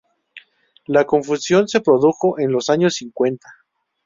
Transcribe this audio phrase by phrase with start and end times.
[0.87, 3.47] La confusión se produjo en los años cincuenta.